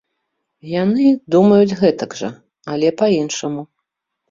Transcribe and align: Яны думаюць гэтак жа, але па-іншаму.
Яны 0.71 1.05
думаюць 1.35 1.77
гэтак 1.83 2.17
жа, 2.23 2.33
але 2.73 2.87
па-іншаму. 3.05 3.61